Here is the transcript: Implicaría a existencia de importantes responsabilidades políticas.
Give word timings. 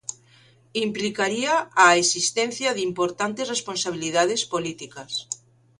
Implicaría 0.87 1.53
a 1.85 1.87
existencia 2.03 2.69
de 2.73 2.81
importantes 2.89 3.49
responsabilidades 3.55 4.41
políticas. 4.53 5.11